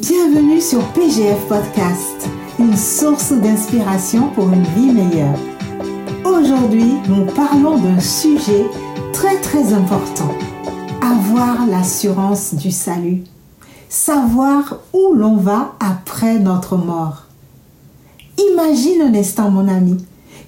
Bienvenue 0.00 0.60
sur 0.60 0.86
PGF 0.92 1.48
Podcast, 1.48 2.28
une 2.58 2.76
source 2.76 3.32
d'inspiration 3.32 4.28
pour 4.34 4.52
une 4.52 4.62
vie 4.62 4.92
meilleure. 4.92 5.38
Aujourd'hui, 6.22 6.96
nous 7.08 7.24
parlons 7.24 7.78
d'un 7.78 7.98
sujet 7.98 8.66
très 9.14 9.40
très 9.40 9.72
important. 9.72 10.34
Avoir 11.00 11.66
l'assurance 11.66 12.52
du 12.52 12.70
salut. 12.72 13.24
Savoir 13.88 14.80
où 14.92 15.14
l'on 15.14 15.38
va 15.38 15.76
après 15.80 16.40
notre 16.40 16.76
mort. 16.76 17.24
Imagine 18.52 19.00
un 19.00 19.14
instant, 19.14 19.50
mon 19.50 19.66
ami, 19.66 19.96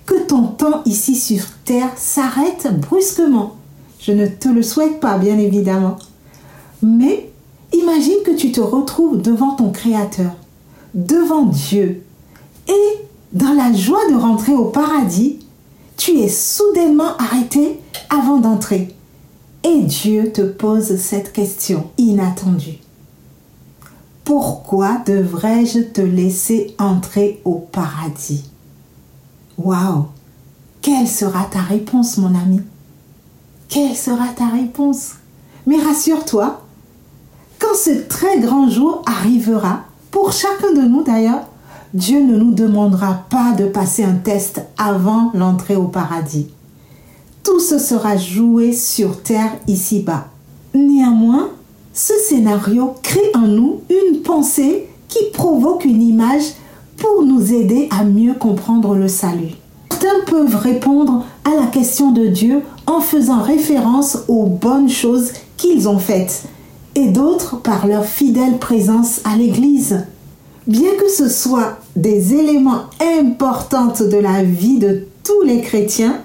que 0.04 0.26
ton 0.26 0.42
temps 0.48 0.82
ici 0.84 1.14
sur 1.14 1.44
Terre 1.64 1.92
s'arrête 1.96 2.68
brusquement. 2.78 3.56
Je 3.98 4.12
ne 4.12 4.26
te 4.26 4.50
le 4.50 4.62
souhaite 4.62 5.00
pas, 5.00 5.16
bien 5.16 5.38
évidemment. 5.38 5.96
Mais 6.82 7.30
imagine 7.72 8.22
que 8.24 8.36
tu 8.36 8.52
te 8.52 8.60
retrouves 8.60 9.20
devant 9.20 9.52
ton 9.52 9.70
Créateur, 9.70 10.32
devant 10.94 11.46
Dieu, 11.46 12.04
et 12.68 13.04
dans 13.32 13.52
la 13.52 13.72
joie 13.72 14.08
de 14.10 14.16
rentrer 14.16 14.52
au 14.52 14.66
paradis, 14.66 15.38
tu 15.96 16.18
es 16.18 16.28
soudainement 16.28 17.16
arrêté 17.18 17.80
avant 18.08 18.38
d'entrer. 18.38 18.94
Et 19.64 19.80
Dieu 19.82 20.32
te 20.32 20.42
pose 20.42 20.96
cette 20.96 21.32
question 21.32 21.90
inattendue. 21.98 22.78
Pourquoi 24.24 24.98
devrais-je 25.06 25.80
te 25.80 26.00
laisser 26.00 26.74
entrer 26.78 27.40
au 27.44 27.54
paradis? 27.54 28.44
Waouh 29.56 30.04
Quelle 30.82 31.08
sera 31.08 31.44
ta 31.44 31.60
réponse, 31.60 32.18
mon 32.18 32.34
ami? 32.34 32.60
Quelle 33.68 33.96
sera 33.96 34.28
ta 34.28 34.46
réponse? 34.46 35.14
Mais 35.66 35.80
rassure-toi, 35.82 36.62
ce 37.78 37.90
très 38.08 38.40
grand 38.40 38.68
jour 38.68 39.02
arrivera, 39.06 39.84
pour 40.10 40.32
chacun 40.32 40.72
de 40.74 40.80
nous 40.80 41.02
d'ailleurs, 41.04 41.46
Dieu 41.94 42.20
ne 42.20 42.36
nous 42.36 42.52
demandera 42.52 43.24
pas 43.30 43.52
de 43.52 43.66
passer 43.66 44.04
un 44.04 44.14
test 44.14 44.60
avant 44.76 45.30
l'entrée 45.32 45.76
au 45.76 45.84
paradis. 45.84 46.48
Tout 47.44 47.60
ce 47.60 47.78
sera 47.78 48.16
joué 48.16 48.72
sur 48.72 49.22
terre 49.22 49.52
ici-bas. 49.68 50.26
Néanmoins, 50.74 51.48
ce 51.94 52.12
scénario 52.28 52.94
crée 53.02 53.30
en 53.34 53.46
nous 53.46 53.80
une 53.88 54.22
pensée 54.22 54.88
qui 55.08 55.30
provoque 55.32 55.84
une 55.84 56.02
image 56.02 56.54
pour 56.96 57.22
nous 57.24 57.54
aider 57.54 57.88
à 57.90 58.04
mieux 58.04 58.34
comprendre 58.34 58.96
le 58.96 59.08
salut. 59.08 59.54
Certains 59.90 60.24
peuvent 60.26 60.56
répondre 60.56 61.24
à 61.44 61.54
la 61.60 61.66
question 61.66 62.12
de 62.12 62.26
Dieu 62.26 62.62
en 62.86 63.00
faisant 63.00 63.42
référence 63.42 64.18
aux 64.28 64.46
bonnes 64.46 64.88
choses 64.88 65.32
qu'ils 65.56 65.88
ont 65.88 65.98
faites 65.98 66.44
et 66.94 67.08
d'autres 67.08 67.60
par 67.60 67.86
leur 67.86 68.04
fidèle 68.04 68.58
présence 68.58 69.20
à 69.24 69.36
l'Église. 69.36 70.04
Bien 70.66 70.90
que 71.00 71.08
ce 71.08 71.28
soit 71.28 71.78
des 71.96 72.34
éléments 72.34 72.84
importants 73.00 73.94
de 74.00 74.18
la 74.18 74.42
vie 74.42 74.78
de 74.78 75.06
tous 75.24 75.42
les 75.42 75.60
chrétiens, 75.60 76.20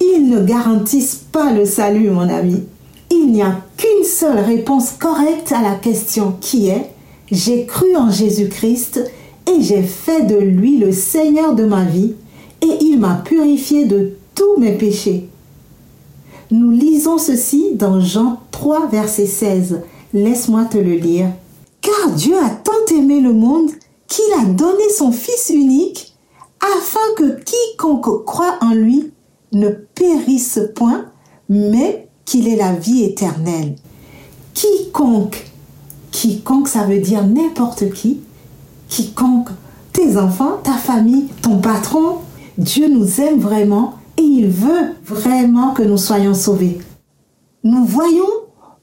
ils 0.00 0.28
ne 0.28 0.42
garantissent 0.44 1.24
pas 1.32 1.52
le 1.52 1.64
salut, 1.64 2.10
mon 2.10 2.28
ami. 2.28 2.62
Il 3.10 3.32
n'y 3.32 3.42
a 3.42 3.56
qu'une 3.76 4.04
seule 4.04 4.38
réponse 4.38 4.92
correcte 4.92 5.52
à 5.52 5.62
la 5.62 5.74
question 5.74 6.34
qui 6.40 6.68
est 6.68 6.90
J'ai 7.32 7.66
cru 7.66 7.96
en 7.96 8.10
Jésus-Christ 8.10 9.00
et 9.46 9.60
j'ai 9.60 9.82
fait 9.82 10.22
de 10.22 10.36
lui 10.36 10.78
le 10.78 10.92
Seigneur 10.92 11.54
de 11.54 11.64
ma 11.64 11.84
vie 11.84 12.14
et 12.62 12.78
il 12.80 12.98
m'a 12.98 13.22
purifié 13.24 13.86
de 13.86 14.12
tous 14.34 14.60
mes 14.60 14.72
péchés. 14.72 15.28
Nous 16.50 16.70
lisons 16.70 17.18
ceci 17.18 17.74
dans 17.74 18.00
Jean 18.00 18.40
3, 18.52 18.86
verset 18.86 19.26
16. 19.26 19.82
Laisse-moi 20.14 20.64
te 20.64 20.78
le 20.78 20.94
lire. 20.94 21.30
Car 21.82 22.10
Dieu 22.12 22.36
a 22.42 22.48
tant 22.48 22.94
aimé 22.94 23.20
le 23.20 23.34
monde 23.34 23.70
qu'il 24.06 24.32
a 24.40 24.46
donné 24.46 24.88
son 24.96 25.12
Fils 25.12 25.50
unique 25.54 26.14
afin 26.60 27.00
que 27.18 27.40
quiconque 27.42 28.24
croit 28.24 28.56
en 28.62 28.72
lui 28.72 29.12
ne 29.52 29.68
périsse 29.68 30.60
point, 30.74 31.04
mais 31.50 32.08
qu'il 32.24 32.48
ait 32.48 32.56
la 32.56 32.72
vie 32.72 33.04
éternelle. 33.04 33.76
Quiconque, 34.54 35.46
quiconque 36.10 36.68
ça 36.68 36.84
veut 36.84 37.00
dire 37.00 37.26
n'importe 37.26 37.90
qui, 37.92 38.20
quiconque, 38.88 39.50
tes 39.92 40.16
enfants, 40.16 40.58
ta 40.62 40.72
famille, 40.72 41.28
ton 41.42 41.58
patron, 41.58 42.16
Dieu 42.56 42.88
nous 42.88 43.20
aime 43.20 43.38
vraiment 43.38 43.97
et 44.18 44.22
il 44.22 44.48
veut 44.48 44.94
vraiment 45.04 45.72
que 45.72 45.82
nous 45.82 45.96
soyons 45.96 46.34
sauvés. 46.34 46.78
Nous 47.62 47.84
voyons 47.84 48.26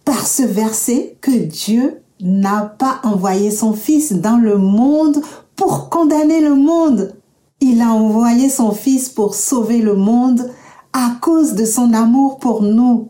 par 0.06 0.25
ce 0.25 0.44
verset 0.44 1.18
que 1.19 1.31
Dieu 1.31 2.01
n'a 2.22 2.62
pas 2.62 3.01
envoyé 3.03 3.51
son 3.51 3.74
Fils 3.74 4.13
dans 4.13 4.38
le 4.38 4.57
monde 4.57 5.22
pour 5.56 5.90
condamner 5.90 6.40
le 6.40 6.56
monde. 6.56 7.16
Il 7.59 7.81
a 7.81 7.90
envoyé 7.90 8.50
son 8.50 8.72
Fils 8.72 9.09
pour 9.09 9.35
sauver 9.35 9.79
le 9.79 9.95
monde 9.95 10.50
à 10.94 11.18
cause 11.22 11.53
de 11.53 11.66
son 11.66 11.94
amour 11.94 12.40
pour 12.40 12.62
nous. 12.62 13.09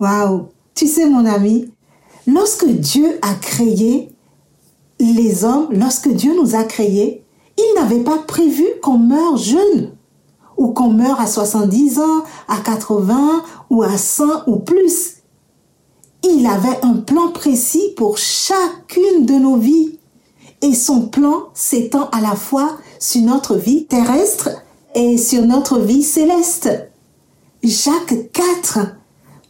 Waouh! 0.00 0.48
Tu 0.74 0.86
sais, 0.86 1.08
mon 1.08 1.26
ami, 1.26 1.70
lorsque 2.26 2.66
Dieu 2.66 3.18
a 3.20 3.34
créé 3.34 4.10
les 4.98 5.44
hommes, 5.44 5.68
lorsque 5.70 6.08
Dieu 6.08 6.34
nous 6.34 6.54
a 6.54 6.64
créés, 6.64 7.22
il 7.58 7.74
n'avait 7.76 8.02
pas 8.02 8.18
prévu 8.18 8.64
qu'on 8.82 8.98
meure 8.98 9.36
jeune 9.36 9.92
ou 10.56 10.68
qu'on 10.68 10.90
meure 10.90 11.20
à 11.20 11.26
70 11.26 11.98
ans, 11.98 12.24
à 12.48 12.58
80 12.58 13.42
ou 13.70 13.82
à 13.82 13.96
100 13.96 14.46
ou 14.46 14.56
plus. 14.56 15.16
Il 16.22 16.46
avait 16.46 16.80
un 16.82 16.94
plan 16.94 17.30
précis 17.30 17.92
pour 17.96 18.18
chacune 18.18 19.26
de 19.26 19.34
nos 19.34 19.56
vies. 19.56 19.98
Et 20.62 20.74
son 20.74 21.08
plan 21.08 21.48
s'étend 21.52 22.08
à 22.10 22.22
la 22.22 22.34
fois 22.34 22.78
sur 22.98 23.20
notre 23.20 23.56
vie 23.56 23.84
terrestre 23.84 24.48
et 24.94 25.18
sur 25.18 25.42
notre 25.42 25.78
vie 25.78 26.02
céleste. 26.02 26.70
Jacques 27.62 28.32
4, 28.32 28.78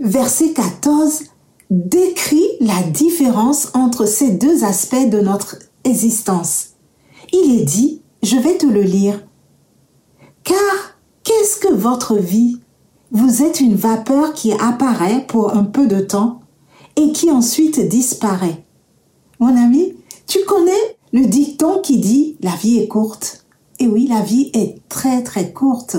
verset 0.01 0.53
14, 0.53 1.25
décrit 1.71 2.49
la 2.61 2.83
différence 2.83 3.69
entre 3.75 4.07
ces 4.07 4.31
deux 4.31 4.65
aspects 4.65 5.09
de 5.09 5.21
notre 5.21 5.57
existence. 5.85 6.71
Il 7.33 7.61
est 7.61 7.65
dit, 7.65 8.03
je 8.23 8.37
vais 8.37 8.57
te 8.57 8.67
le 8.67 8.83
lire, 8.83 9.25
car 10.43 10.94
Qu'est-ce 11.25 11.57
que 11.57 11.73
votre 11.73 12.17
vie? 12.17 12.61
Vous 13.11 13.43
êtes 13.43 13.63
une 13.63 13.77
vapeur 13.77 14.35
qui 14.35 14.53
apparaît 14.53 15.25
pour 15.27 15.57
un 15.57 15.65
peu 15.65 15.87
de 15.87 16.01
temps 16.01 16.41
et 16.97 17.13
qui 17.13 17.31
ensuite 17.31 17.81
disparaît. 17.89 18.63
Mon 19.41 19.57
ami, 19.57 19.95
tu 20.27 20.41
connais 20.47 20.99
le 21.15 21.25
dicton 21.25 21.81
qui 21.83 21.97
dit 21.97 22.37
la 22.43 22.55
vie 22.57 22.79
est 22.79 22.89
courte. 22.89 23.47
Et 23.79 23.87
oui, 23.87 24.07
la 24.07 24.21
vie 24.21 24.51
est 24.53 24.87
très 24.91 25.23
très 25.23 25.51
courte 25.51 25.97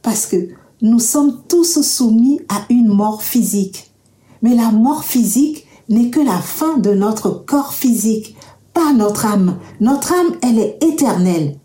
parce 0.00 0.26
que 0.26 0.48
nous 0.80 1.00
sommes 1.00 1.42
tous 1.48 1.82
soumis 1.82 2.40
à 2.48 2.62
une 2.70 2.86
mort 2.86 3.24
physique. 3.24 3.90
Mais 4.42 4.54
la 4.54 4.70
mort 4.70 5.02
physique 5.02 5.66
n'est 5.88 6.10
que 6.10 6.20
la 6.20 6.38
fin 6.38 6.76
de 6.76 6.94
notre 6.94 7.30
corps 7.30 7.74
physique, 7.74 8.36
pas 8.74 8.92
notre 8.92 9.26
âme. 9.26 9.58
Notre 9.80 10.12
âme, 10.12 10.36
elle 10.40 10.60
est 10.60 10.78
éternelle 10.84 11.58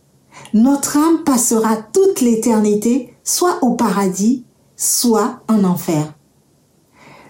notre 0.54 0.98
âme 0.98 1.24
passera 1.24 1.78
toute 1.78 2.22
l'éternité 2.22 3.14
soit 3.24 3.64
au 3.64 3.72
paradis, 3.72 4.46
soit 4.76 5.42
en 5.48 5.64
enfer. 5.64 6.14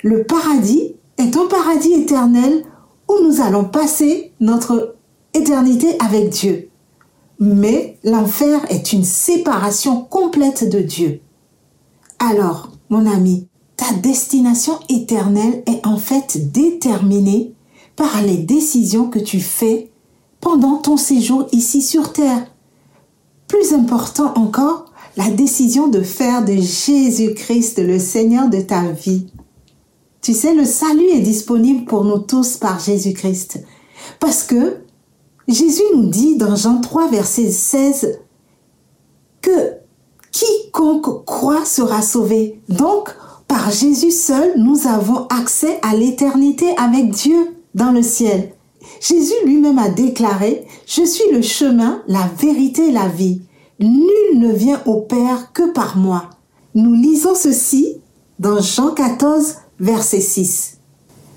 Le 0.02 0.24
paradis 0.24 0.96
est 1.18 1.38
un 1.38 1.48
paradis 1.48 1.94
éternel 1.94 2.66
où 3.08 3.24
nous 3.24 3.42
allons 3.42 3.66
passer 3.66 4.34
notre 4.40 4.96
éternité 5.34 5.96
avec 6.00 6.30
Dieu. 6.30 6.70
Mais 7.40 7.98
l'enfer 8.04 8.62
est 8.70 8.94
une 8.94 9.04
séparation 9.04 10.02
complète 10.02 10.70
de 10.70 10.80
Dieu. 10.80 11.22
Alors, 12.20 12.70
mon 12.90 13.06
ami, 13.06 13.48
ta 13.76 13.94
destination 13.94 14.80
éternelle 14.90 15.64
est 15.66 15.86
en 15.86 15.98
fait 15.98 16.52
déterminée 16.52 17.54
par 17.96 18.22
les 18.22 18.38
décisions 18.38 19.10
que 19.10 19.20
tu 19.20 19.40
fais 19.40 19.92
pendant 20.40 20.78
ton 20.78 20.98
séjour 20.98 21.48
ici 21.52 21.82
sur 21.82 22.14
Terre. 22.14 22.53
Plus 23.54 23.72
important 23.72 24.34
encore, 24.36 24.86
la 25.16 25.30
décision 25.30 25.88
de 25.88 26.02
faire 26.02 26.44
de 26.44 26.54
Jésus-Christ 26.54 27.78
le 27.78 28.00
Seigneur 28.00 28.50
de 28.50 28.60
ta 28.60 28.82
vie. 28.82 29.28
Tu 30.24 30.34
sais, 30.34 30.56
le 30.56 30.66
salut 30.66 31.06
est 31.12 31.20
disponible 31.20 31.86
pour 31.86 32.04
nous 32.04 32.18
tous 32.18 32.58
par 32.58 32.80
Jésus-Christ. 32.80 33.64
Parce 34.20 34.42
que 34.42 34.78
Jésus 35.48 35.84
nous 35.94 36.08
dit 36.08 36.36
dans 36.36 36.56
Jean 36.56 36.82
3, 36.82 37.12
verset 37.12 37.52
16, 37.52 38.22
que 39.40 39.74
quiconque 40.32 41.24
croit 41.24 41.64
sera 41.64 42.02
sauvé. 42.02 42.60
Donc, 42.70 43.16
par 43.48 43.70
Jésus 43.70 44.10
seul, 44.10 44.54
nous 44.58 44.88
avons 44.88 45.28
accès 45.28 45.78
à 45.84 45.96
l'éternité 45.96 46.76
avec 46.78 47.12
Dieu 47.12 47.56
dans 47.76 47.92
le 47.92 48.02
ciel. 48.02 48.56
Jésus 49.06 49.34
lui-même 49.46 49.80
a 49.80 49.90
déclaré, 49.90 50.66
Je 50.88 51.04
suis 51.04 51.30
le 51.34 51.42
chemin, 51.42 52.02
la 52.08 52.30
vérité 52.40 52.88
et 52.88 52.92
la 52.92 53.08
vie. 53.08 53.42
Nul 53.80 54.40
ne 54.40 54.54
vient 54.54 54.82
au 54.86 55.02
Père 55.02 55.52
que 55.52 55.72
par 55.74 55.98
moi. 55.98 56.30
Nous 56.74 56.94
lisons 56.94 57.36
ceci 57.36 57.98
dans 58.40 58.62
Jean 58.62 58.92
14, 58.92 59.56
verset 59.80 60.22
6. 60.22 60.78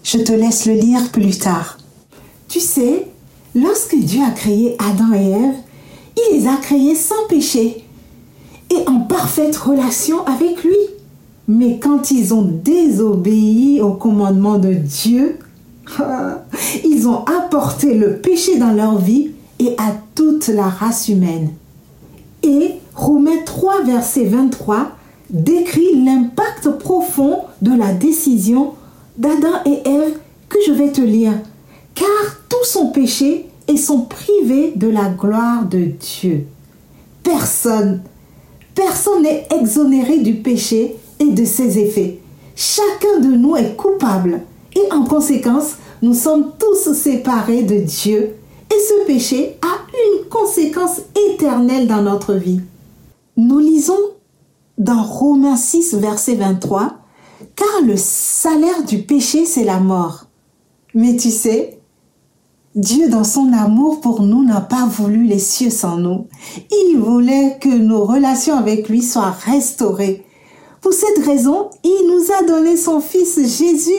Je 0.04 0.18
te 0.18 0.32
laisse 0.32 0.66
le 0.66 0.74
lire 0.74 1.10
plus 1.10 1.38
tard. 1.38 1.78
Tu 2.48 2.60
sais, 2.60 3.08
Lorsque 3.56 3.96
Dieu 3.96 4.20
a 4.22 4.32
créé 4.32 4.76
Adam 4.78 5.14
et 5.14 5.30
Ève, 5.30 5.54
il 6.14 6.36
les 6.36 6.46
a 6.46 6.56
créés 6.56 6.94
sans 6.94 7.26
péché 7.26 7.84
et 8.70 8.86
en 8.86 9.00
parfaite 9.00 9.56
relation 9.56 10.26
avec 10.26 10.62
lui. 10.62 10.76
Mais 11.48 11.78
quand 11.78 12.10
ils 12.10 12.34
ont 12.34 12.42
désobéi 12.42 13.80
au 13.80 13.92
commandement 13.92 14.58
de 14.58 14.74
Dieu, 14.74 15.38
ils 16.85 17.09
ont 17.09 17.25
apporté 17.25 17.94
le 17.94 18.17
péché 18.19 18.59
dans 18.59 18.73
leur 18.73 18.99
vie 18.99 19.31
et 19.59 19.75
à 19.79 19.94
toute 20.15 20.49
la 20.49 20.69
race 20.69 21.09
humaine. 21.09 21.50
Et 22.43 22.73
Romains 22.94 23.43
3, 23.44 23.85
verset 23.85 24.25
23 24.25 24.93
décrit 25.31 26.05
l'impact 26.05 26.71
profond 26.79 27.41
de 27.62 27.77
la 27.77 27.93
décision 27.93 28.75
d'Adam 29.19 29.62
et 29.65 29.88
Ève 29.88 30.19
que 30.49 30.59
je 30.67 30.73
vais 30.73 30.93
te 30.93 31.00
lire. 31.00 31.33
Car 31.94 32.06
tous 32.49 32.65
sont 32.65 32.91
péchés 32.91 33.49
et 33.69 33.77
sont 33.77 34.03
privés 34.03 34.73
de 34.77 34.88
la 34.88 35.09
gloire 35.09 35.65
de 35.65 35.85
Dieu. 35.85 36.47
Personne, 37.23 38.03
personne 38.75 39.23
n'est 39.23 39.49
exonéré 39.59 40.19
du 40.19 40.35
péché 40.35 40.97
et 41.19 41.31
de 41.31 41.44
ses 41.44 41.79
effets. 41.79 42.21
Chacun 42.55 43.21
de 43.21 43.35
nous 43.35 43.56
est 43.56 43.75
coupable 43.77 44.43
et 44.76 44.93
en 44.93 45.05
conséquence, 45.05 45.76
nous 46.02 46.14
sommes 46.14 46.52
tous 46.58 46.93
séparés 46.93 47.62
de 47.62 47.78
Dieu 47.78 48.37
et 48.70 48.78
ce 48.78 49.06
péché 49.06 49.58
a 49.62 49.76
une 49.93 50.28
conséquence 50.28 51.00
éternelle 51.31 51.87
dans 51.87 52.02
notre 52.02 52.34
vie. 52.34 52.61
Nous 53.37 53.58
lisons 53.58 53.99
dans 54.78 55.02
Romains 55.02 55.56
6, 55.56 55.94
verset 55.94 56.34
23, 56.34 56.94
car 57.55 57.82
le 57.87 57.96
salaire 57.96 58.84
du 58.84 58.99
péché, 58.99 59.46
c'est 59.46 59.64
la 59.64 59.81
mort. 59.81 60.26
Mais 60.94 61.17
tu 61.17 61.31
sais, 61.31 61.78
Dieu, 62.75 63.08
dans 63.08 63.25
son 63.25 63.52
amour 63.55 64.00
pour 64.00 64.23
nous, 64.23 64.44
n'a 64.44 64.61
pas 64.61 64.87
voulu 64.87 65.25
les 65.25 65.38
cieux 65.38 65.70
sans 65.70 65.96
nous. 65.96 66.26
Il 66.70 66.99
voulait 66.99 67.58
que 67.61 67.69
nos 67.69 68.05
relations 68.05 68.56
avec 68.56 68.88
lui 68.88 69.02
soient 69.02 69.31
restaurées. 69.31 70.26
Pour 70.82 70.93
cette 70.93 71.25
raison, 71.25 71.70
il 71.84 72.08
nous 72.08 72.32
a 72.32 72.46
donné 72.46 72.76
son 72.76 73.00
Fils 73.00 73.37
Jésus. 73.37 73.93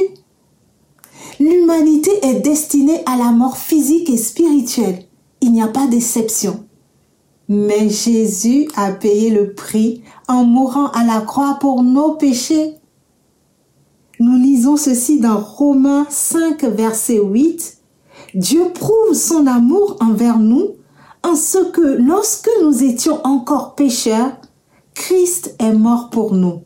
L'humanité 1.40 2.12
est 2.24 2.42
destinée 2.42 3.02
à 3.06 3.18
la 3.18 3.32
mort 3.32 3.58
physique 3.58 4.10
et 4.10 4.18
spirituelle. 4.18 5.04
Il 5.42 5.52
n'y 5.52 5.62
a 5.62 5.68
pas 5.68 5.88
d'exception. 5.88 6.66
Mais 7.50 7.90
Jésus 7.90 8.68
a 8.76 8.92
payé 8.92 9.30
le 9.30 9.54
prix 9.54 10.02
en 10.28 10.44
mourant 10.44 10.88
à 10.88 11.06
la 11.06 11.22
croix 11.22 11.58
pour 11.60 11.84
nos 11.84 12.14
péchés. 12.14 12.76
Nous 14.20 14.38
lisons 14.38 14.78
ceci 14.78 15.20
dans 15.20 15.40
Romains 15.40 16.08
5, 16.10 16.64
verset 16.64 17.20
8. 17.20 17.78
Dieu 18.34 18.64
prouve 18.74 19.14
son 19.14 19.48
amour 19.48 19.96
envers 20.02 20.40
nous 20.40 20.72
en 21.24 21.36
ce 21.36 21.60
que 21.72 21.82
lorsque 21.82 22.50
nous 22.62 22.84
étions 22.84 23.20
encore 23.26 23.76
pécheurs, 23.76 24.32
Christ 24.94 25.56
est 25.60 25.74
mort 25.74 26.10
pour 26.10 26.34
nous. 26.34 26.62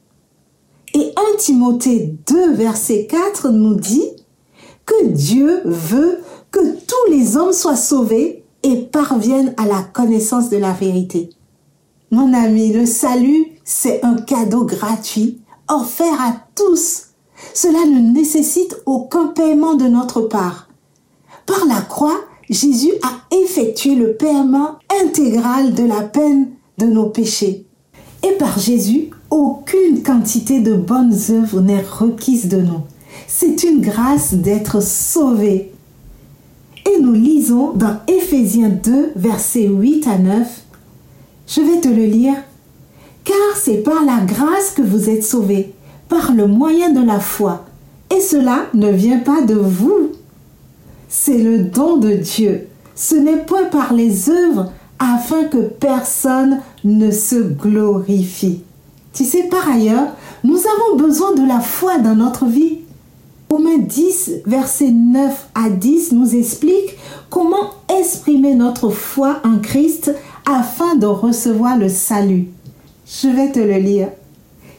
Et 0.94 1.14
1 1.34 1.38
Timothée 1.38 2.16
2, 2.28 2.54
verset 2.54 3.08
4 3.08 3.50
nous 3.50 3.76
dit 3.76 4.10
que 4.92 5.08
Dieu 5.08 5.62
veut 5.64 6.20
que 6.52 6.60
tous 6.60 7.12
les 7.12 7.38
hommes 7.38 7.54
soient 7.54 7.78
sauvés 7.78 8.44
et 8.64 8.76
parviennent 8.76 9.54
à 9.56 9.66
la 9.66 9.82
connaissance 9.82 10.50
de 10.50 10.58
la 10.58 10.74
vérité. 10.74 11.30
Mon 12.12 12.34
ami, 12.34 12.74
le 12.74 12.86
salut, 12.86 13.46
c'est 13.64 14.04
un 14.04 14.16
cadeau 14.16 14.66
gratuit 14.66 15.40
offert 15.70 16.20
à 16.20 16.36
tous. 16.56 17.04
Cela 17.54 17.86
ne 17.86 18.12
nécessite 18.12 18.82
aucun 18.86 19.28
paiement 19.28 19.76
de 19.76 19.88
notre 19.88 20.22
part. 20.22 20.68
Par 21.46 21.66
la 21.66 21.80
croix, 21.82 22.20
Jésus 22.50 22.92
a 23.02 23.36
effectué 23.36 23.96
le 23.96 24.16
paiement 24.16 24.78
intégral 25.04 25.74
de 25.74 25.86
la 25.86 26.02
peine 26.02 26.50
de 26.78 26.86
nos 26.86 27.06
péchés. 27.06 27.66
Et 28.24 28.34
par 28.34 28.60
Jésus, 28.60 29.10
aucune 29.30 30.04
quantité 30.04 30.60
de 30.60 30.74
bonnes 30.74 31.16
œuvres 31.30 31.62
n'est 31.62 31.82
requise 31.82 32.50
de 32.50 32.58
nous. 32.58 32.82
C'est 33.28 33.64
une 33.64 33.82
grâce 33.82 34.34
d'être 34.34 34.82
sauvé 34.82 35.72
et 36.90 37.00
nous 37.00 37.14
lisons 37.14 37.74
dans 37.74 37.98
Éphésiens 38.08 38.70
2, 38.70 39.12
versets 39.16 39.68
8 39.68 40.08
à 40.08 40.18
9. 40.18 40.62
Je 41.48 41.62
vais 41.62 41.80
te 41.80 41.88
le 41.88 42.06
lire. 42.06 42.36
Car 43.24 43.36
c'est 43.56 43.84
par 43.84 44.04
la 44.04 44.20
grâce 44.26 44.72
que 44.76 44.82
vous 44.82 45.10
êtes 45.10 45.24
sauvés, 45.24 45.74
par 46.10 46.34
le 46.34 46.48
moyen 46.48 46.90
de 46.90 47.06
la 47.06 47.20
foi. 47.20 47.66
Et 48.16 48.20
cela 48.20 48.66
ne 48.74 48.90
vient 48.90 49.20
pas 49.20 49.42
de 49.42 49.54
vous. 49.54 50.12
C'est 51.08 51.38
le 51.38 51.60
don 51.60 51.98
de 51.98 52.14
Dieu. 52.14 52.68
Ce 52.96 53.16
n'est 53.16 53.46
point 53.46 53.66
par 53.66 53.94
les 53.94 54.30
œuvres 54.30 54.72
afin 55.00 55.44
que 55.46 55.58
personne 55.58 56.60
ne 56.84 57.12
se 57.12 57.36
glorifie. 57.36 58.62
Tu 59.14 59.24
sais, 59.24 59.44
par 59.44 59.70
ailleurs, 59.70 60.08
nous 60.44 60.58
avons 60.58 60.98
besoin 60.98 61.34
de 61.34 61.48
la 61.48 61.60
foi 61.60 62.00
dans 62.00 62.16
notre 62.16 62.46
vie. 62.46 62.80
Romains 63.52 63.80
10, 63.80 64.44
versets 64.46 64.92
9 64.92 65.50
à 65.56 65.70
10 65.70 66.14
nous 66.14 66.38
explique 66.38 66.96
comment 67.30 67.72
exprimer 68.00 68.56
notre 68.56 68.92
foi 68.92 69.42
en 69.44 69.60
Christ 69.60 70.16
afin 70.50 70.96
de 70.96 71.06
recevoir 71.06 71.78
le 71.78 71.90
salut. 71.90 72.48
Je 73.06 73.28
vais 73.28 73.52
te 73.52 73.60
le 73.60 73.78
lire. 73.78 74.08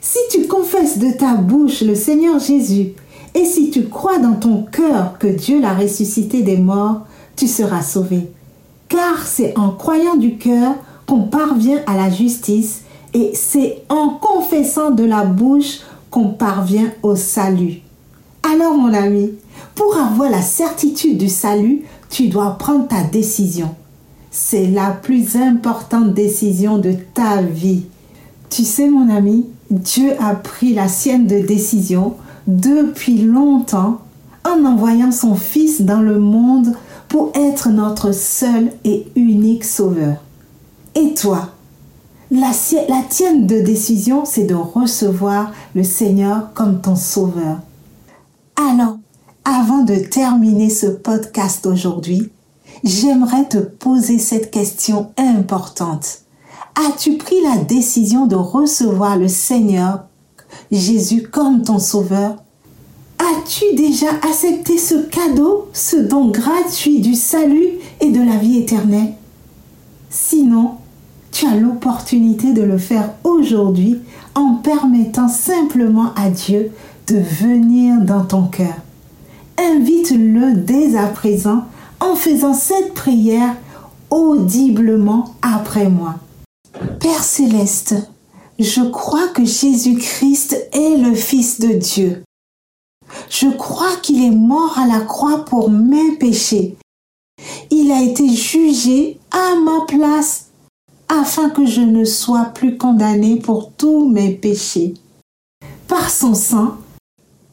Si 0.00 0.20
tu 0.30 0.46
confesses 0.46 0.96
de 0.96 1.10
ta 1.10 1.34
bouche 1.34 1.82
le 1.82 1.94
Seigneur 1.94 2.38
Jésus 2.38 2.94
et 3.34 3.44
si 3.44 3.68
tu 3.68 3.90
crois 3.90 4.18
dans 4.18 4.36
ton 4.36 4.62
cœur 4.62 5.18
que 5.18 5.26
Dieu 5.26 5.60
l'a 5.60 5.74
ressuscité 5.74 6.40
des 6.40 6.56
morts, 6.56 7.02
tu 7.36 7.48
seras 7.48 7.82
sauvé. 7.82 8.30
Car 8.88 9.26
c'est 9.26 9.52
en 9.58 9.72
croyant 9.72 10.16
du 10.16 10.38
cœur 10.38 10.76
qu'on 11.06 11.24
parvient 11.24 11.82
à 11.86 11.94
la 11.94 12.08
justice 12.08 12.84
et 13.12 13.32
c'est 13.34 13.82
en 13.90 14.08
confessant 14.08 14.92
de 14.92 15.04
la 15.04 15.26
bouche 15.26 15.80
qu'on 16.10 16.28
parvient 16.28 16.90
au 17.02 17.16
salut. 17.16 17.82
Alors 18.42 18.76
mon 18.76 18.92
ami, 18.92 19.30
pour 19.74 19.96
avoir 19.96 20.30
la 20.30 20.42
certitude 20.42 21.16
du 21.16 21.28
salut, 21.28 21.82
tu 22.10 22.28
dois 22.28 22.58
prendre 22.58 22.88
ta 22.88 23.02
décision. 23.02 23.74
C'est 24.30 24.66
la 24.66 24.90
plus 24.90 25.36
importante 25.36 26.12
décision 26.14 26.78
de 26.78 26.94
ta 27.14 27.40
vie. 27.40 27.84
Tu 28.50 28.64
sais 28.64 28.88
mon 28.88 29.08
ami, 29.08 29.46
Dieu 29.70 30.12
a 30.20 30.34
pris 30.34 30.74
la 30.74 30.88
sienne 30.88 31.26
de 31.26 31.38
décision 31.38 32.14
depuis 32.46 33.18
longtemps 33.18 34.00
en 34.44 34.64
envoyant 34.64 35.12
son 35.12 35.34
Fils 35.36 35.82
dans 35.82 36.00
le 36.00 36.18
monde 36.18 36.74
pour 37.08 37.30
être 37.34 37.68
notre 37.68 38.12
seul 38.12 38.72
et 38.84 39.06
unique 39.14 39.64
sauveur. 39.64 40.16
Et 40.94 41.14
toi, 41.14 41.50
la, 42.30 42.50
la 42.88 43.02
tienne 43.08 43.46
de 43.46 43.60
décision, 43.60 44.24
c'est 44.24 44.44
de 44.44 44.54
recevoir 44.54 45.52
le 45.74 45.84
Seigneur 45.84 46.52
comme 46.54 46.80
ton 46.80 46.96
sauveur. 46.96 47.58
Alors, 48.56 48.98
avant 49.44 49.82
de 49.82 49.94
terminer 49.94 50.68
ce 50.68 50.86
podcast 50.86 51.66
aujourd'hui, 51.66 52.30
j'aimerais 52.84 53.48
te 53.48 53.58
poser 53.58 54.18
cette 54.18 54.50
question 54.50 55.12
importante. 55.16 56.20
As-tu 56.74 57.16
pris 57.16 57.40
la 57.42 57.58
décision 57.58 58.26
de 58.26 58.36
recevoir 58.36 59.16
le 59.16 59.28
Seigneur 59.28 60.04
Jésus 60.70 61.22
comme 61.22 61.62
ton 61.62 61.78
sauveur? 61.78 62.36
As-tu 63.18 63.64
déjà 63.74 64.10
accepté 64.22 64.78
ce 64.78 65.06
cadeau, 65.06 65.68
ce 65.72 65.96
don 65.96 66.28
gratuit 66.28 67.00
du 67.00 67.14
salut 67.14 67.78
et 68.00 68.10
de 68.10 68.20
la 68.20 68.36
vie 68.36 68.58
éternelle? 68.58 69.14
Sinon, 70.10 70.72
tu 71.30 71.46
as 71.46 71.56
l'opportunité 71.56 72.52
de 72.52 72.62
le 72.62 72.78
faire 72.78 73.14
aujourd'hui 73.24 74.00
en 74.34 74.56
permettant 74.56 75.28
simplement 75.28 76.12
à 76.16 76.30
Dieu 76.30 76.72
de 77.06 77.18
venir 77.18 78.00
dans 78.00 78.24
ton 78.24 78.44
cœur. 78.44 78.74
Invite-le 79.58 80.54
dès 80.54 80.96
à 80.96 81.06
présent 81.06 81.64
en 82.00 82.16
faisant 82.16 82.54
cette 82.54 82.94
prière 82.94 83.56
audiblement 84.10 85.34
après 85.42 85.88
moi. 85.88 86.16
Père 87.00 87.22
céleste, 87.22 87.94
je 88.58 88.82
crois 88.82 89.28
que 89.28 89.44
Jésus-Christ 89.44 90.68
est 90.72 90.96
le 90.96 91.14
Fils 91.14 91.60
de 91.60 91.72
Dieu. 91.72 92.22
Je 93.28 93.48
crois 93.48 93.96
qu'il 94.02 94.24
est 94.24 94.34
mort 94.34 94.78
à 94.78 94.86
la 94.86 95.00
croix 95.00 95.44
pour 95.44 95.70
mes 95.70 96.12
péchés. 96.12 96.76
Il 97.70 97.90
a 97.90 98.02
été 98.02 98.28
jugé 98.28 99.18
à 99.30 99.54
ma 99.56 99.84
place 99.86 100.46
afin 101.08 101.50
que 101.50 101.66
je 101.66 101.80
ne 101.80 102.04
sois 102.04 102.46
plus 102.54 102.78
condamné 102.78 103.36
pour 103.36 103.72
tous 103.72 104.08
mes 104.08 104.30
péchés. 104.30 104.94
Par 105.88 106.10
son 106.10 106.34
sang, 106.34 106.76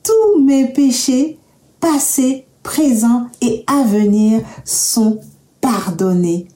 tous 0.10 0.42
mes 0.42 0.66
péchés, 0.66 1.38
passés, 1.80 2.46
présents 2.64 3.28
et 3.42 3.64
à 3.68 3.84
venir, 3.84 4.42
sont 4.66 5.20
pardonnés. 5.62 6.48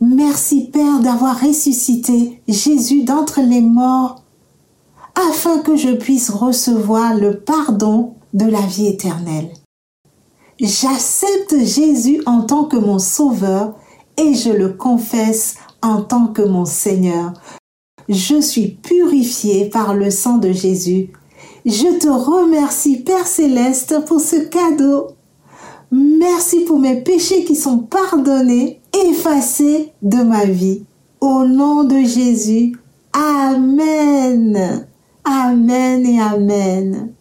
Merci 0.00 0.70
Père 0.72 1.00
d'avoir 1.00 1.38
ressuscité 1.38 2.42
Jésus 2.48 3.04
d'entre 3.04 3.40
les 3.40 3.60
morts, 3.60 4.22
afin 5.14 5.58
que 5.58 5.76
je 5.76 5.90
puisse 5.90 6.30
recevoir 6.30 7.14
le 7.14 7.40
pardon 7.40 8.14
de 8.32 8.46
la 8.46 8.62
vie 8.62 8.86
éternelle. 8.86 9.52
J'accepte 10.58 11.56
Jésus 11.58 12.22
en 12.24 12.42
tant 12.42 12.64
que 12.64 12.76
mon 12.76 12.98
sauveur 12.98 13.74
et 14.16 14.34
je 14.34 14.50
le 14.50 14.70
confesse 14.70 15.56
en 15.82 16.02
tant 16.02 16.28
que 16.28 16.42
mon 16.42 16.64
Seigneur. 16.64 17.34
Je 18.08 18.40
suis 18.40 18.68
purifié 18.68 19.68
par 19.68 19.94
le 19.94 20.10
sang 20.10 20.38
de 20.38 20.52
Jésus. 20.52 21.10
Je 21.64 21.98
te 21.98 22.08
remercie, 22.08 22.96
Père 22.96 23.26
céleste, 23.26 24.04
pour 24.06 24.20
ce 24.20 24.36
cadeau. 24.36 25.08
Merci 25.92 26.60
pour 26.60 26.78
mes 26.78 27.00
péchés 27.02 27.44
qui 27.44 27.54
sont 27.54 27.78
pardonnés, 27.78 28.80
effacés 29.06 29.92
de 30.02 30.22
ma 30.22 30.44
vie. 30.44 30.84
Au 31.20 31.44
nom 31.44 31.84
de 31.84 31.98
Jésus, 31.98 32.76
Amen. 33.12 34.86
Amen 35.24 36.06
et 36.06 36.20
Amen. 36.20 37.12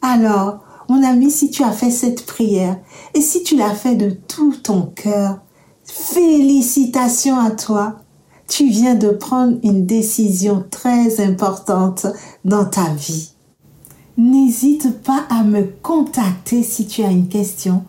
Alors, 0.00 0.64
mon 0.88 1.04
ami, 1.04 1.30
si 1.30 1.50
tu 1.50 1.62
as 1.62 1.70
fait 1.70 1.90
cette 1.90 2.26
prière 2.26 2.78
et 3.14 3.20
si 3.20 3.44
tu 3.44 3.56
l'as 3.56 3.74
fait 3.74 3.94
de 3.94 4.10
tout 4.10 4.54
ton 4.60 4.82
cœur, 4.82 5.38
félicitations 5.84 7.38
à 7.38 7.50
toi. 7.50 7.96
Tu 8.48 8.68
viens 8.68 8.96
de 8.96 9.08
prendre 9.10 9.58
une 9.62 9.86
décision 9.86 10.64
très 10.68 11.20
importante 11.20 12.06
dans 12.44 12.64
ta 12.64 12.88
vie. 12.94 13.32
N'hésite 14.22 15.02
pas 15.02 15.24
à 15.30 15.42
me 15.42 15.64
contacter 15.82 16.62
si 16.62 16.86
tu 16.86 17.02
as 17.02 17.10
une 17.10 17.26
question. 17.26 17.82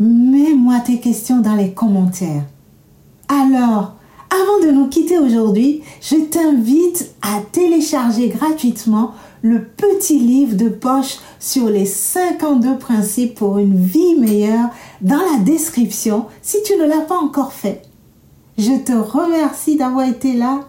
Mets-moi 0.00 0.80
tes 0.80 0.98
questions 0.98 1.42
dans 1.42 1.56
les 1.56 1.72
commentaires. 1.72 2.44
Alors, 3.28 3.96
avant 4.30 4.66
de 4.66 4.72
nous 4.72 4.88
quitter 4.88 5.18
aujourd'hui, 5.18 5.82
je 6.00 6.16
t'invite 6.16 7.14
à 7.20 7.42
télécharger 7.52 8.30
gratuitement 8.30 9.10
le 9.42 9.62
petit 9.62 10.18
livre 10.18 10.56
de 10.56 10.70
poche 10.70 11.18
sur 11.38 11.68
les 11.68 11.84
52 11.84 12.78
principes 12.78 13.34
pour 13.34 13.58
une 13.58 13.76
vie 13.76 14.14
meilleure 14.18 14.70
dans 15.02 15.20
la 15.34 15.38
description 15.44 16.28
si 16.40 16.62
tu 16.62 16.78
ne 16.78 16.86
l'as 16.86 17.02
pas 17.02 17.18
encore 17.18 17.52
fait. 17.52 17.82
Je 18.56 18.72
te 18.82 18.92
remercie 18.92 19.76
d'avoir 19.76 20.08
été 20.08 20.32
là. 20.32 20.60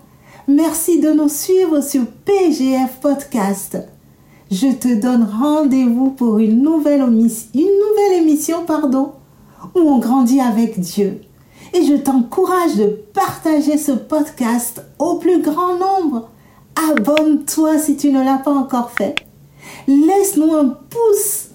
Merci 0.49 0.99
de 0.99 1.13
nous 1.13 1.29
suivre 1.29 1.79
sur 1.79 2.05
PGF 2.25 2.99
Podcast. 2.99 3.77
Je 4.53 4.67
te 4.67 4.93
donne 4.93 5.23
rendez-vous 5.23 6.11
pour 6.11 6.37
une 6.37 6.61
nouvelle, 6.61 7.01
émission 8.13 8.65
pardon, 8.67 9.13
où 9.73 9.79
on 9.79 9.97
grandit 9.97 10.41
avec 10.41 10.79
Dieu. 10.79 11.21
Et 11.73 11.83
je 11.83 11.95
t'encourage 11.95 12.75
de 12.75 12.85
partager 12.85 13.79
ce 13.79 13.93
podcast 13.93 14.85
au 14.99 15.15
plus 15.15 15.41
grand 15.41 15.79
nombre. 15.79 16.29
Abonne-toi 16.91 17.79
si 17.79 17.97
tu 17.97 18.11
ne 18.11 18.23
l'as 18.23 18.37
pas 18.37 18.53
encore 18.53 18.91
fait. 18.91 19.15
Laisse-nous 19.87 20.53
un 20.53 20.77
pouce, 20.87 21.47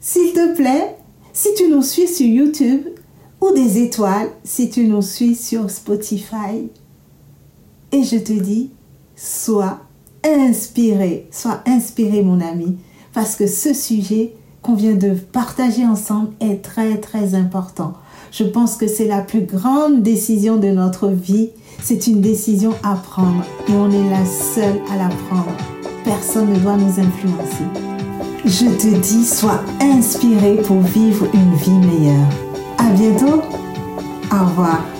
s'il 0.00 0.32
te 0.32 0.56
plaît, 0.56 0.96
si 1.34 1.52
tu 1.58 1.68
nous 1.68 1.82
suis 1.82 2.08
sur 2.08 2.26
YouTube 2.26 2.86
ou 3.42 3.50
des 3.52 3.82
étoiles 3.82 4.30
si 4.44 4.70
tu 4.70 4.86
nous 4.86 5.02
suis 5.02 5.34
sur 5.34 5.68
Spotify. 5.70 6.70
Et 7.92 8.02
je 8.02 8.16
te 8.16 8.32
dis, 8.32 8.70
sois 9.14 9.80
inspiré, 10.26 11.28
sois 11.30 11.62
inspiré 11.66 12.22
mon 12.22 12.40
ami, 12.40 12.76
parce 13.12 13.36
que 13.36 13.46
ce 13.46 13.72
sujet 13.72 14.34
qu'on 14.62 14.74
vient 14.74 14.94
de 14.94 15.10
partager 15.10 15.86
ensemble 15.86 16.30
est 16.40 16.62
très 16.62 16.98
très 16.98 17.34
important. 17.34 17.94
Je 18.32 18.44
pense 18.44 18.76
que 18.76 18.88
c'est 18.88 19.06
la 19.06 19.20
plus 19.20 19.42
grande 19.42 20.02
décision 20.02 20.56
de 20.56 20.68
notre 20.68 21.08
vie. 21.08 21.50
C'est 21.82 22.06
une 22.06 22.20
décision 22.20 22.72
à 22.82 22.96
prendre 22.96 23.44
et 23.68 23.72
on 23.72 23.90
est 23.90 24.10
la 24.10 24.26
seule 24.26 24.80
à 24.92 24.96
la 24.96 25.08
prendre. 25.08 25.56
Personne 26.04 26.52
ne 26.52 26.58
doit 26.58 26.76
nous 26.76 27.00
influencer. 27.00 27.64
Je 28.44 28.66
te 28.66 28.96
dis, 28.98 29.24
sois 29.24 29.60
inspiré 29.80 30.56
pour 30.56 30.80
vivre 30.80 31.26
une 31.32 31.54
vie 31.54 31.86
meilleure. 31.86 32.28
À 32.78 32.90
bientôt. 32.90 33.42
Au 34.32 34.44
revoir. 34.46 34.95